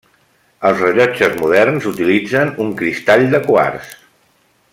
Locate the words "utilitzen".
1.93-2.53